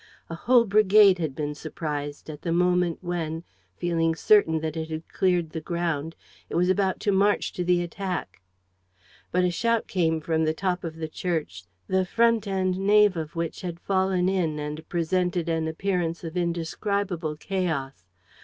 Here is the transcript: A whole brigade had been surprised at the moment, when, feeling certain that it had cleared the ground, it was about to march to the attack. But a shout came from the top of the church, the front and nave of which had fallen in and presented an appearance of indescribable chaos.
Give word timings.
A 0.31 0.33
whole 0.35 0.65
brigade 0.65 1.19
had 1.19 1.35
been 1.35 1.53
surprised 1.53 2.27
at 2.27 2.41
the 2.41 2.51
moment, 2.51 2.97
when, 3.03 3.43
feeling 3.77 4.15
certain 4.15 4.59
that 4.61 4.75
it 4.75 4.89
had 4.89 5.07
cleared 5.09 5.51
the 5.51 5.61
ground, 5.61 6.15
it 6.49 6.55
was 6.55 6.69
about 6.69 6.99
to 7.01 7.11
march 7.11 7.53
to 7.53 7.63
the 7.63 7.83
attack. 7.83 8.41
But 9.31 9.43
a 9.43 9.51
shout 9.51 9.85
came 9.85 10.19
from 10.19 10.43
the 10.43 10.55
top 10.55 10.83
of 10.83 10.95
the 10.95 11.07
church, 11.07 11.65
the 11.85 12.03
front 12.03 12.47
and 12.47 12.79
nave 12.79 13.15
of 13.15 13.35
which 13.35 13.61
had 13.61 13.79
fallen 13.79 14.27
in 14.27 14.57
and 14.57 14.89
presented 14.89 15.47
an 15.47 15.67
appearance 15.67 16.23
of 16.23 16.35
indescribable 16.35 17.35
chaos. 17.37 18.07